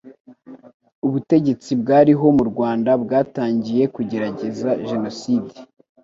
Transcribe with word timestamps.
ubutegetsi 1.05 1.69
bwariho 1.81 2.25
mu 2.37 2.43
Rwanda 2.51 2.91
bwatangiye 3.03 3.83
kugerageza 3.95 4.69
Jenoside, 4.87 5.55